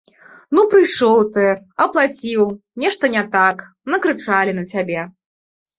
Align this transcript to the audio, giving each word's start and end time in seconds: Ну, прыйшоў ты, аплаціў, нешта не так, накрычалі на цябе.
Ну, 0.57 0.61
прыйшоў 0.73 1.21
ты, 1.35 1.43
аплаціў, 1.87 2.43
нешта 2.85 3.03
не 3.19 3.23
так, 3.37 3.57
накрычалі 3.95 4.51
на 4.63 4.71
цябе. 4.75 5.01